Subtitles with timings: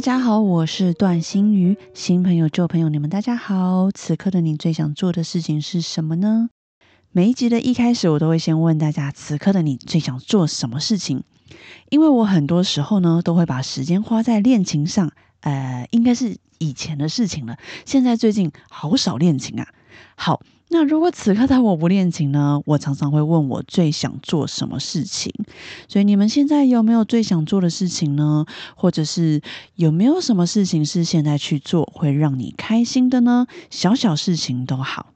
[0.00, 1.76] 大家好，我是段心瑜。
[1.92, 3.90] 新朋友、旧朋友，你们大家好。
[3.90, 6.48] 此刻的你最想做的事情是什么呢？
[7.12, 11.22] 每一集的一开始，我都会先问大家：此刻的你最想做什么事情？
[11.90, 15.12] 因为我很多时候呢，都会把时间花在练琴上。
[15.42, 17.58] 呃，应该是以前的事情了。
[17.84, 19.68] 现在最近好少练琴啊。
[20.14, 20.40] 好。
[20.72, 22.62] 那如果此刻的我不练琴呢？
[22.64, 25.32] 我常常会问我最想做什么事情。
[25.88, 28.46] 所以你们现在有没有最想做的事情呢？
[28.76, 29.42] 或者是
[29.74, 33.48] 有没有什么事情是现在去做会让你开心的呢？
[33.68, 35.12] 小小事情都好。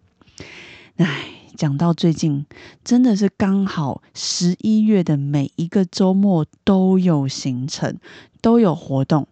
[0.96, 2.46] 唉，讲到最近，
[2.82, 7.98] 真的是刚好十一月的每一个周末都有行程，
[8.42, 9.28] 都有活动。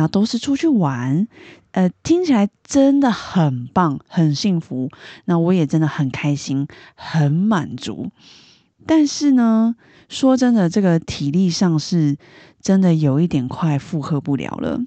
[0.00, 1.28] 然后都是出去玩，
[1.72, 4.88] 呃，听起来真的很棒，很幸福。
[5.26, 8.10] 那我也真的很开心，很满足。
[8.86, 9.76] 但是呢，
[10.08, 12.16] 说真的，这个体力上是
[12.62, 14.80] 真的有一点快负荷不了了。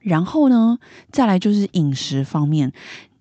[0.00, 0.80] 然后呢，
[1.12, 2.72] 再来就是饮食方面，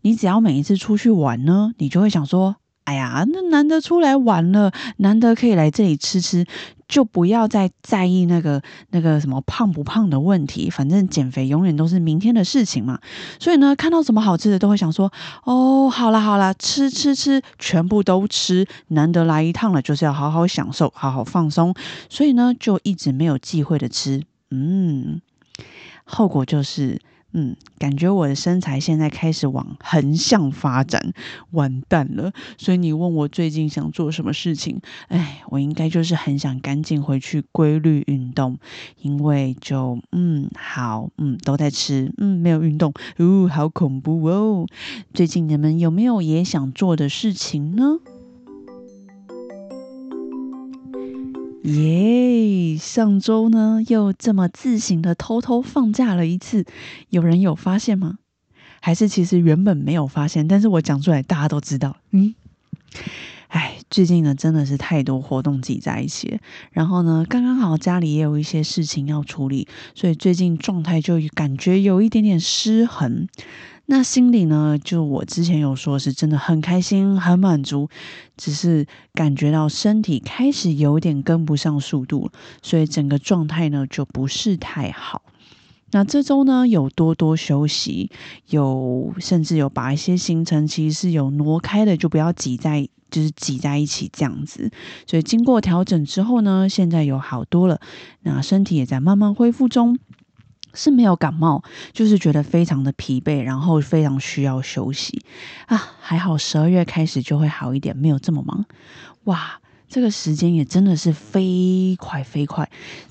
[0.01, 2.55] 你只要每一次出去玩呢，你就会想说。
[2.89, 6.43] 哎呀，那难得出来玩了，难得可以来这里吃吃，
[6.87, 10.71] 就不要再在意那个那个什么胖不胖的问题。
[10.71, 12.99] 反正减肥永远都是明天的事情嘛。
[13.39, 18.65] 所以呢，看到什么好吃的都会想说：哦，好啦好啦，吃吃吃，全部都吃。
[18.87, 21.75] 难得来一趟了，就是要好好享受，好好放松。
[22.09, 24.23] 所以呢，就一直没有忌讳的吃。
[24.49, 25.21] 嗯，
[26.05, 26.99] 后果就是。
[27.31, 31.13] 嗯，感觉我的身材现在开始往横向发展，
[31.51, 32.31] 完蛋了。
[32.57, 34.81] 所以你问我最近想做什么事情？
[35.09, 38.57] 哎，我应该就是很想赶紧回去规律运动，
[39.01, 44.65] 因为就嗯好嗯都在吃嗯没有运动，呜好恐怖哦。
[45.13, 47.99] 最近你们有没有也想做的事情呢？
[51.63, 52.18] 耶！
[52.79, 56.65] 上周呢，又这么自行的偷偷放假了一次，
[57.09, 58.17] 有人有发现吗？
[58.81, 61.97] 还是其实原本没有发现，但是我讲出来大家都知道。
[62.11, 62.33] 嗯，
[63.49, 66.39] 哎，最近呢真的是太多活动挤在一起，
[66.71, 73.27] 然后呢刚刚好家里也有一些事情要处理，所以最近状态就感觉有一点点失衡。
[73.91, 77.89] 那心里呢，就我之前有说，是真的很开心、很满足，
[78.37, 78.85] 只是
[79.15, 82.29] 感觉到身体开始有点跟不上速度，
[82.61, 85.23] 所以整个状态呢就不是太好。
[85.89, 88.11] 那这周呢有多多休息，
[88.51, 94.69] 有甚至有把一些行程其实是有挪开的，就不要挤在就是挤在一起这样子。
[95.07, 97.81] 所以经过调整之后呢，现在有好多了，
[98.21, 99.97] 那身体也在慢慢恢复中。
[100.73, 101.63] 是没有感冒，
[101.93, 105.23] 就是觉得非常的疲惫，然后非常需要休息
[105.67, 105.77] 啊。
[105.99, 108.65] 还好十二月开始就会好一点，没有这么忙。
[109.25, 112.69] 哇，这个时间也真的是飞快飞快，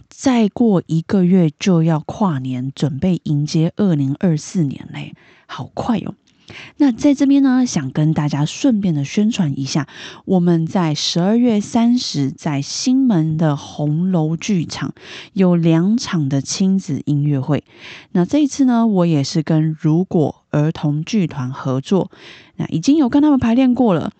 [0.08, 5.14] 再过一个月就要跨年，准备迎接二零二四年嘞，
[5.46, 6.14] 好快哟。
[6.76, 9.86] 那在这边呢，想跟大家顺便的宣传一下，
[10.24, 14.94] 我们在十二月三十在新门的红楼剧场
[15.32, 17.64] 有两场的亲子音乐会。
[18.12, 22.10] 那这一次呢，我也是跟如果儿童剧团合作，
[22.56, 24.12] 那已经有跟他们排练过了，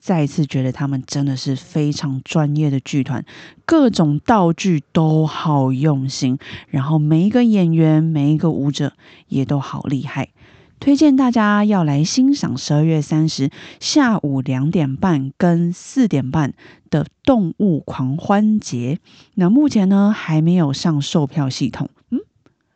[0.00, 3.24] 再一次觉得他们真的是非常专业的剧团，
[3.64, 8.92] 各种道具都好用心，然后每一个演员、每一个舞者
[9.28, 10.30] 也都好厉害。
[10.78, 13.50] 推荐大家要来欣赏十二月三十
[13.80, 16.54] 下午两点半跟四点半
[16.90, 19.00] 的动物狂欢节。
[19.34, 22.20] 那目前呢还没有上售票系统，嗯，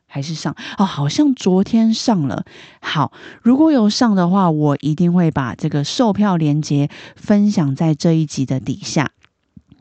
[0.07, 2.45] 还是上哦，好像昨天上了。
[2.81, 9.13] 好，如果有上的话，我一定会把这个售票链接分享在这一集的底下。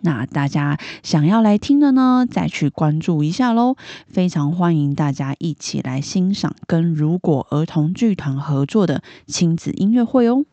[0.01, 3.75] 那大家想要来听的呢，再去关注一下喽！
[4.07, 10.45] 非常欢迎大家一起来欣赏跟如果儿童剧团合作的亲子音乐会哦。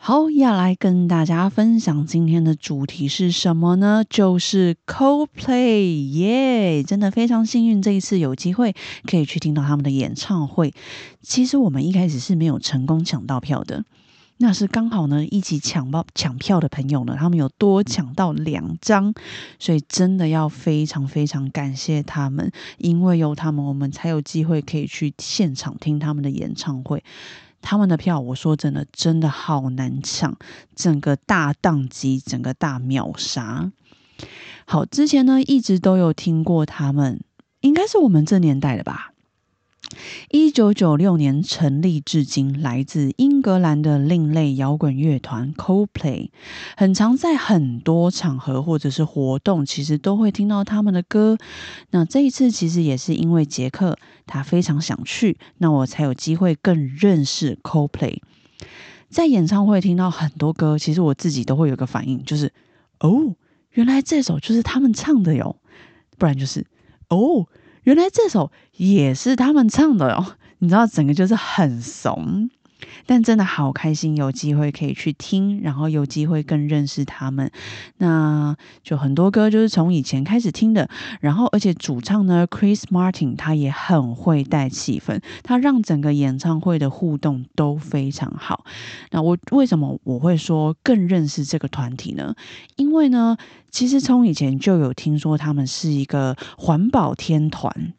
[0.00, 4.02] 好，要来跟大家分享今天的主题是什么呢？
[4.08, 6.82] 就是 Coldplay，耶！
[6.82, 8.74] 真的非常幸运，这一次有机会
[9.04, 10.72] 可以去听到他们的演唱会。
[11.20, 13.84] 其实我们一开始是没有成功抢到票的。
[14.40, 19.12] 那是刚好呢，一起抢报抢票的朋友呢，他们有多抢到两张，
[19.58, 27.02] 所以真的要非常非常感谢他们，因为有他们，我们才有机会可以去现场听他们的演唱会。
[27.60, 30.36] 他们的票，我说真的，真的好难抢，
[30.76, 33.72] 整个大宕机，整个大秒杀。
[34.64, 37.20] 好，之前呢一直都有听过他们，
[37.60, 39.12] 应该是我们这年代的吧。
[40.30, 46.28] 一九九六年成立至今，来自英格兰的另类摇滚乐团 Coldplay，
[46.76, 51.38] 很常在很多场合或者是活动，其实都会听到他们的歌。
[51.90, 53.96] 那这一次其实也是因为杰克
[54.26, 58.18] 他非常想去，那我才有机会更认识 Coldplay。
[59.08, 62.52] 在演唱会听到很多歌，其实我自己都会有个反应，就是
[63.00, 63.34] 哦，
[63.70, 65.56] 原来这首就是他们唱的哟，
[66.18, 66.66] 不然就是
[67.08, 67.46] 哦。
[67.88, 72.50] 原来这首也是他们唱的哦，你知道，整个就是很怂。
[73.08, 77.50] 但真的好开心，有机会可以去听，然后有机会更认识他们。
[77.96, 80.90] 那就很多歌就是从以前开始听的，
[81.22, 88.66] 然后而且主唱呢，Chris Martin 他也很会带气氛，他让整个演唱会的互动都非常好。
[89.10, 92.34] 那我为什么我会说更认识这个团体呢？
[92.76, 93.38] 因为呢，
[93.70, 97.94] 其实从以前就有听说他们是一个环保天团。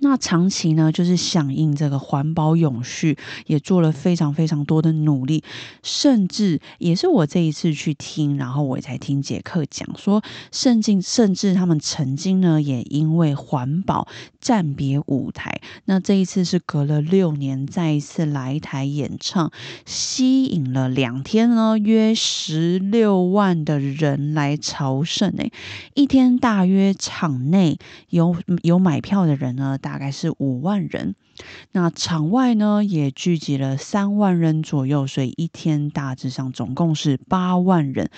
[0.00, 3.16] 那长期呢，就是响应这个环保永续，
[3.46, 5.42] 也做了非常非常多的努力，
[5.82, 10.22] 甚至也是我这一次去听，然后我才听杰克讲说，
[10.52, 14.06] 甚至甚至他们曾经呢，也因为环保
[14.38, 15.62] 暂别舞台。
[15.86, 19.50] 那这一次是隔了六年再一次来台演唱，
[19.86, 25.32] 吸引了两天呢，约十六万的人来朝圣。
[25.38, 25.50] 诶，
[25.94, 27.78] 一天大约场内
[28.10, 29.78] 有有买票的人呢。
[29.86, 31.14] 大大概是五万人，
[31.72, 38.10] 那场外呢也聚集了三万人左右，所以一天大致上总共是八万人，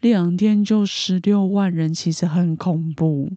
[0.00, 3.32] 两天就十六万人，其实很恐怖。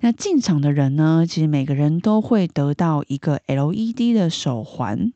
[0.00, 5.12] 那进场的人呢，其实每个人都会得到一个 LED 的手环。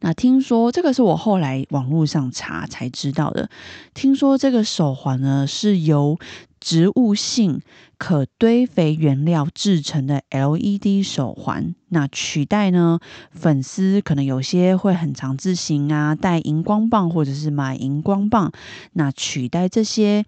[0.00, 3.48] 那听说这个是我后来网络上查才知道的。
[3.94, 6.18] 听说这个手环呢是由
[6.60, 7.60] 植物性
[7.96, 13.00] 可堆肥原料制成的 LED 手环，那取代呢
[13.32, 18.52] 粉丝可能有些会很常自行啊带荧光棒或者是买荧光棒，
[18.92, 20.26] 那取代这些。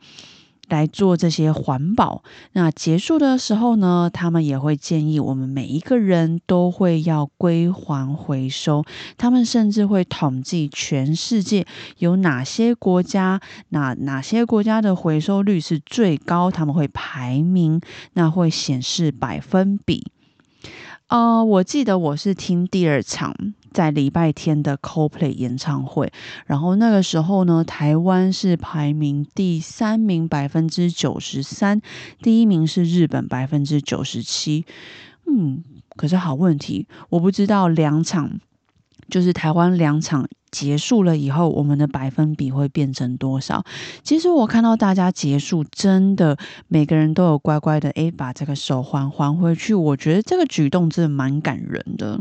[0.73, 2.23] 来做这些环保。
[2.53, 8.83] 那结束的时候呢，他们也会建议我们每一个人都会要归还回收。
[9.19, 11.67] 他们甚至会统计全世界
[11.99, 17.81] 有哪些国家，哪哪些国家的回收率是最高，他们会排名，
[18.15, 20.11] 那会显示百分比。
[21.09, 23.37] 呃，我记得我是听第二场。
[23.73, 26.13] 在礼拜天的 CoPlay 演唱会，
[26.47, 31.81] 然后那个时候呢，台湾是排名第三名，百分之九十三，
[32.21, 34.65] 第一名是日本，百分之九十七。
[35.27, 35.63] 嗯，
[35.97, 38.39] 可是好问题，我不知道两场
[39.09, 43.65] 就是台湾两场结束了以后，我们的百分比会变成多少？
[44.03, 46.37] 其实我看到大家结束，真的
[46.69, 49.75] 每个人都有乖乖的诶，把这个手环还回去。
[49.75, 52.21] 我觉得这个举动真的蛮感人的。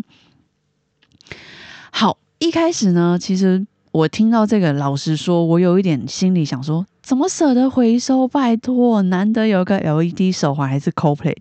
[1.91, 8.27] 好，一开始呢，其实我听到这个，老实说，我有一点心里想说，怎么舍得回收？
[8.27, 11.35] 拜托，难得有个 LED 手环，还是 Coldplay。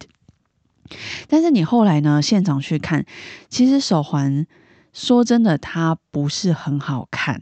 [1.29, 3.07] 但是你后来呢，现场去看，
[3.49, 4.47] 其实手环
[4.93, 7.41] 说真的，它不是很好看，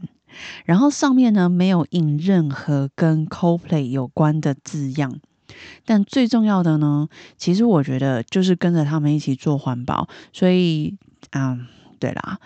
[0.65, 5.19] 然后上面呢没有印任何跟 CoPlay 有关的字样。
[5.83, 10.95] 但最重要的呢，其实我觉得就是跟着他们一起做环保，所以，
[11.31, 11.65] 嗯，
[11.99, 12.39] 对啦。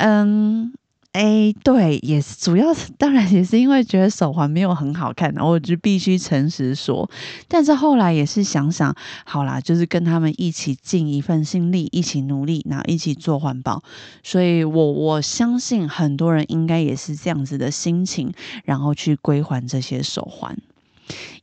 [0.00, 0.72] 嗯，
[1.12, 7.10] 哎，对，也是主要是，当然也是因为觉得手环没有很好看，然后我就必须诚实说。
[7.48, 8.94] 但是后来也是想想，
[9.26, 13.82] 好啦，就是跟他们一起尽一份心力，一起努力，然后一起做环保。
[14.22, 18.32] 所以我我相信很多人应该也是这样子的心情，
[18.64, 20.56] 然后去归还这些手环。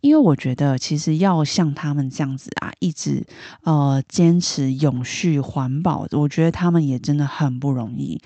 [0.02, 3.26] 因为我觉得，其实要像他们这样子啊，一直
[3.64, 8.22] 呃坚持永续环保，我觉得他们也真的很不容易。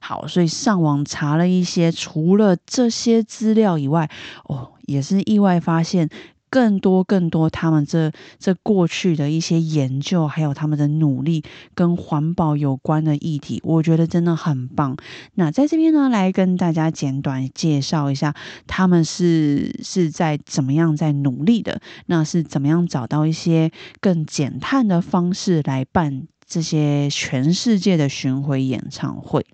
[0.00, 4.10] 好，所以上网查了一些，除了这些资料以外，
[4.44, 6.08] 哦，也是意外发现。
[6.50, 14.96] 更多更多，他们这这过去的一些研究，还有他们的努力，跟环保有关的议题，我觉得真的很棒。
[15.34, 18.34] 那在这边呢，来跟大家简短介绍一下，
[18.66, 29.46] 他们是是在怎么样在努力的，那是怎么样找到一些更减碳的方式来办这些全世界的巡回演唱会。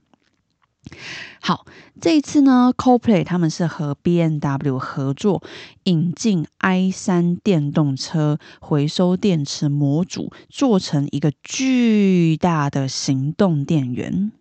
[1.41, 1.67] 好，
[2.01, 5.43] 这一次呢，CoPlay 他们是和 B N W 合作，
[5.85, 14.33] 引进 i 三电动车回收电池模组，做成一个巨大的行动电源。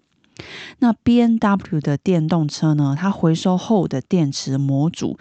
[0.79, 5.17] 那 B N W 的电动车呢，它回收后的电池模组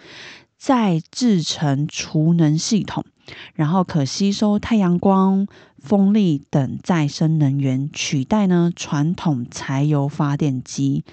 [0.57, 3.05] 再制成储能系统。
[3.53, 11.03] 然后可吸收太阳光、风力等再生能源，取代呢传统柴油发电机，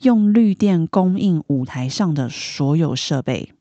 [0.00, 3.52] 用绿电供应舞台上的所有设备。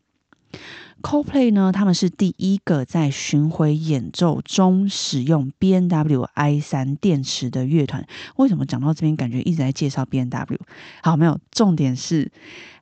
[1.01, 8.05] CoPlay 呢，他们是第一个在巡回演奏中使用 B N W i 三电池的乐团。
[8.35, 10.59] 为什么讲到这边，感觉一直在介绍 B N W？
[11.01, 12.31] 好，没有重点是，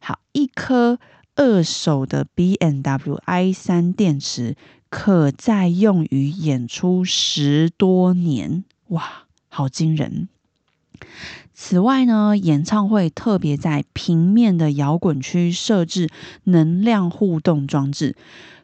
[0.01, 0.99] 好一颗
[1.37, 4.57] 二手的 B N W i 三电池。
[4.89, 10.27] 可再用于演出十多年，哇，好惊人！
[11.53, 16.09] 此外呢，演唱会特别在平面的摇滚区设置
[16.45, 18.15] 能量互动装置，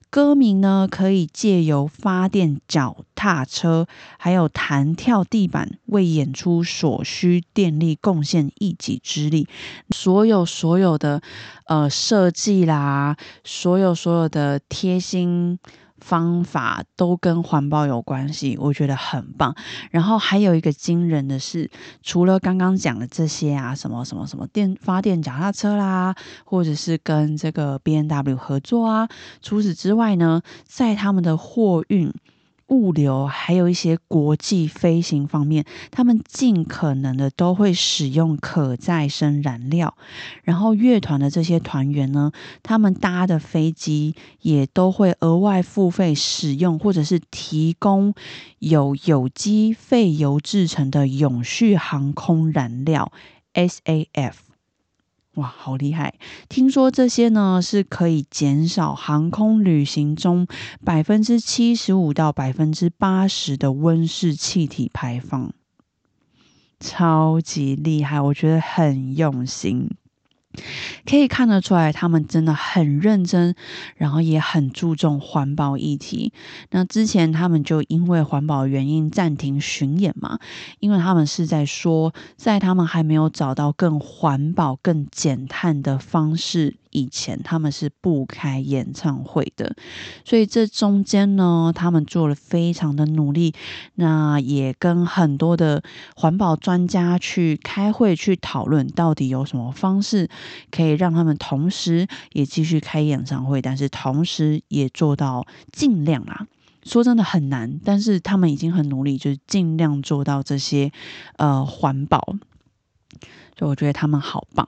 [0.10, 3.86] 歌迷呢可以借由发电脚踏车，
[4.18, 9.48] 还有弹跳地板，为演出所需电力贡献一己之力。
[9.92, 11.22] 所有所有的
[11.68, 15.60] 呃设计啦，所有所有的贴心。
[16.06, 19.56] 方法都跟环保有关系，我觉得很棒。
[19.90, 21.72] 然后还有一个惊人的是，
[22.04, 29.10] 除了刚刚讲的这些啊，什么什么什么电发电脚踏车啦，或者是跟这个 B N W 合作啊，
[29.42, 32.14] 除此之外呢，在他们的货运。
[32.68, 39.96] 物流还有一些国际飞行方面，他们尽可能的都会使用可再生燃料。
[40.44, 42.32] 然后乐团的这些团员呢，
[42.64, 48.14] 他们搭的飞机也都会额外付费使用，或者是提供
[48.60, 53.12] 有有机废油制成的永续航空燃料
[53.54, 54.45] （SAF）。
[55.36, 56.14] 哇，好厉害！
[56.50, 60.48] 听说这些呢是可以减少航空旅行中
[60.84, 65.52] 百分之七十五到百分之八十的温室气体排放，
[66.80, 69.90] 超级厉害，我觉得很用心。
[71.06, 73.56] 可以看得出来，他们真的很认真，
[73.96, 76.34] 然后也很注重环保议题。
[76.72, 80.40] 那之前他们就因为环保原因暂停巡演嘛，
[80.80, 86.76] 因为他们是在说，在他们还没有找到更环保、更减碳的方式。
[86.96, 89.76] 以前他们是不开演唱会的，
[90.24, 93.54] 所以这中间呢，他们做了非常的努力，
[93.96, 95.84] 那也跟很多的
[96.16, 100.30] 环保专家去开会去讨论，到底有什么方式
[100.72, 106.48] 可以让他们同时也继续开演唱会，但是同时也做到尽量啊。
[106.84, 110.92] 说真的很难，但是他们已经很努力，就是尽量做到这些
[111.38, 112.36] 呃环保。
[113.56, 114.68] 就我觉得他们好棒，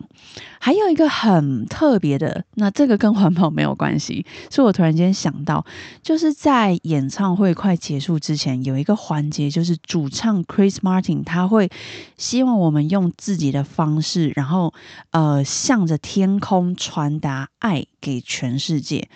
[0.60, 5.66] 还有一个很特别的，那这个跟环保没有关系，是我突然间想到，
[6.02, 11.70] 就是在演唱会快结束之前，有一个环节，就是主唱 Chris Martin 他会
[12.18, 14.74] 希望我们用自己的方式，然后
[15.12, 19.10] 呃，向着天空传达爱给全世界。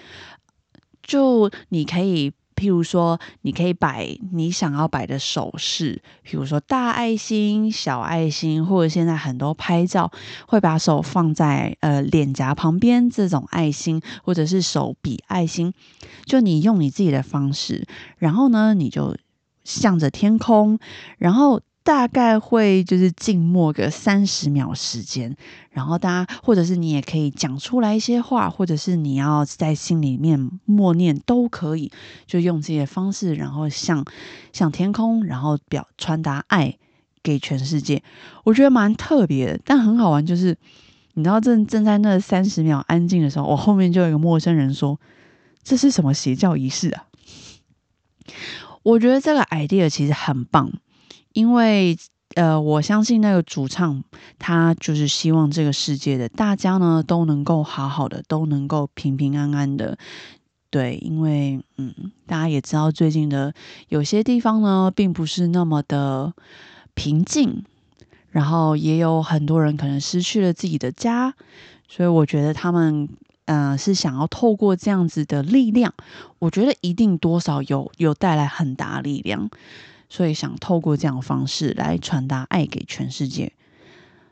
[1.01, 2.33] 就你可以。
[2.61, 10.11] 譬如说，你可以摆你想要摆的手势，譬如说大爱心、小爱心，或者现在很多拍照
[10.47, 15.73] 会把手放在呃脸颊旁边这种爱心，或者是手比爱心，
[16.25, 17.87] 就你用你自己的方式，
[18.19, 19.17] 然后呢，你就
[19.63, 20.77] 向着天空，
[21.17, 21.61] 然后。
[21.83, 25.35] 大概会就是静默个三十秒时间，
[25.71, 31.91] 然后大家或者是你也可以讲出来一些话，或者是你要在心里面默念都可以，
[32.27, 34.05] 就用这些方式，然后向
[34.53, 36.77] 向天空，然后表传达爱
[37.23, 38.03] 给全世界。
[38.43, 40.23] 我觉得蛮特别的，但很好玩。
[40.23, 40.55] 就是
[41.15, 44.99] 你知道正正在那三十秒安静的时候，我后面就有一个陌生人说
[45.63, 47.05] ：“这是什么邪教仪式啊？”
[48.83, 50.71] 我觉得这个 idea 其实很棒。
[51.33, 51.97] 因为，
[52.35, 54.03] 呃，我相信那个主唱，
[54.39, 59.97] 他就是希望这个世界的大家呢都能够好好的，都能够平平安安的。
[60.69, 61.93] 对，因为，嗯，
[62.25, 63.53] 大家也知道，最近的
[63.89, 66.33] 有些地方呢，并不是那么的
[66.93, 67.63] 平静，
[68.29, 71.33] 然后也有很多人可能失去了自己的家，
[71.89, 73.09] 所以我觉得他们，
[73.45, 75.93] 嗯，是想要透过这样子的力量，
[76.39, 79.49] 我觉得一定多少有有带来很大力量。
[80.11, 83.53] 所以想透过这样的方式来传达爱给全世界，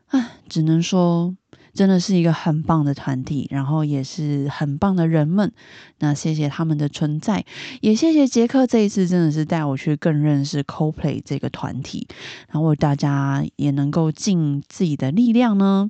[0.07, 1.38] 啊，只能说
[1.79, 5.53] 真的是一个很棒的团体，然后也是很棒的人们。
[6.00, 7.45] 那谢谢他们的存在，
[7.79, 12.05] 也谢谢杰克这一次真的是带我去更认识 CoPlay 这个团体，
[12.50, 15.89] 然后大家也能够尽自己的力量呢。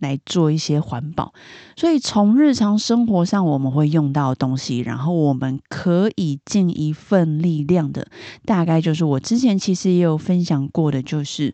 [0.00, 1.34] 来做一些环保，
[1.76, 8.08] 所以从日常生活上我们会用到东西，然后我们可以尽一份力量的，
[8.46, 11.52] 大概就是我之前其实也有分享过的，就是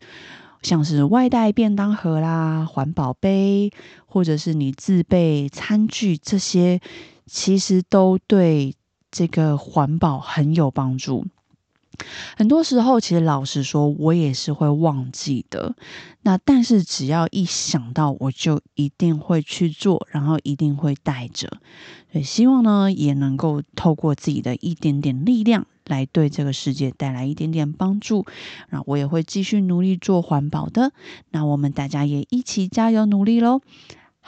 [0.66, 3.70] 像是外带便当盒啦、环保杯，
[4.04, 6.80] 或者是你自备餐具，这些
[7.24, 8.74] 其实都对
[9.12, 11.24] 这个环保很有帮助。
[12.36, 15.74] 很多时候，其实老实说，我也是会忘记的。
[16.22, 21.48] 那但是只要一想到，我就一定会去做，然后一定会带着。
[22.12, 28.26] 所以希望呢，也能够透过自己的一点点力量，来对这个世界带来一点点帮助。
[28.70, 30.92] 那我也会继续努力做环保的。
[31.30, 33.60] 那我们大家也一起加油努力喽！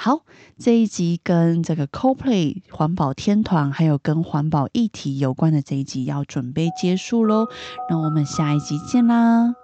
[0.01, 0.21] 好，
[0.57, 7.49] 这一集跟这个 CoPlay 环保天团，还有跟环保议题有关的这一集要准备结束喽，
[7.91, 9.57] 那我们下一集见啦！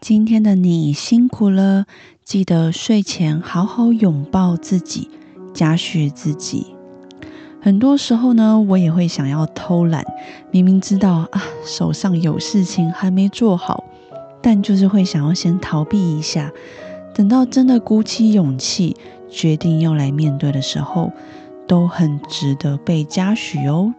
[0.00, 1.86] 今天的你辛苦了，
[2.24, 5.10] 记得睡前好好拥抱自己，
[5.52, 6.75] 嘉许自己。
[7.66, 10.04] 很多时候呢，我也会想要偷懒，
[10.52, 13.82] 明明知道啊手上有事情还没做好，
[14.40, 16.52] 但就是会想要先逃避一下，
[17.12, 18.96] 等到真的鼓起勇气
[19.28, 21.10] 决定要来面对的时候，
[21.66, 23.92] 都很值得被嘉许哦。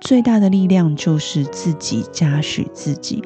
[0.00, 3.24] 最大的力量就是自己嘉许自己，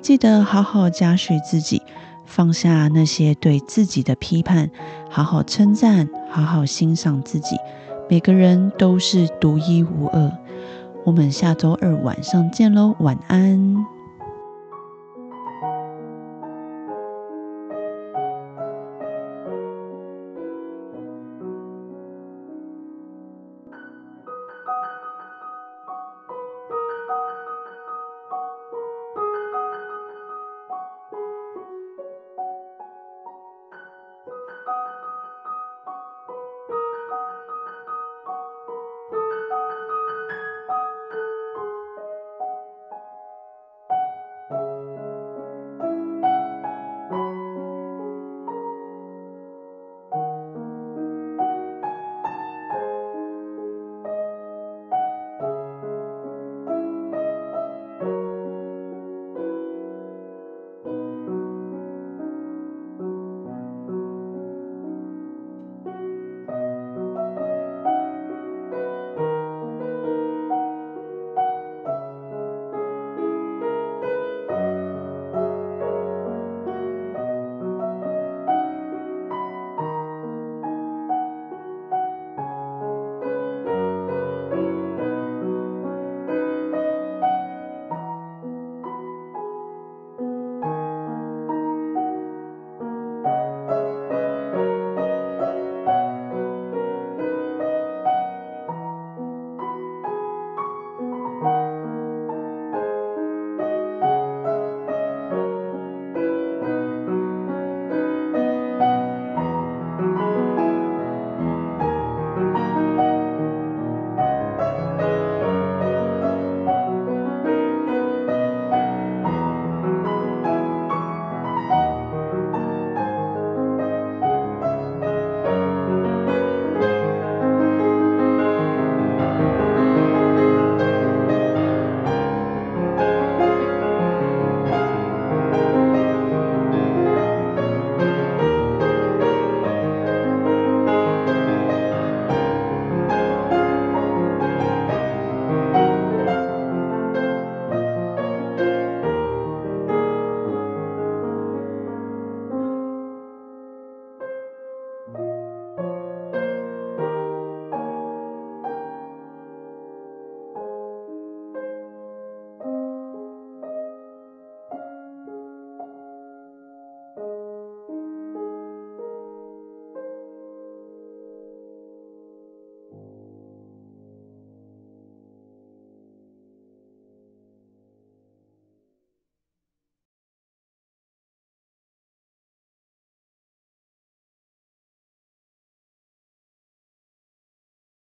[0.00, 1.82] 记得好好嘉许自己，
[2.24, 4.70] 放下那些对自己的批判，
[5.10, 7.56] 好好称赞，好好欣赏自己。
[8.08, 10.32] 每个人都是独一无二。
[11.04, 13.97] 我们下周二晚上见喽，晚安。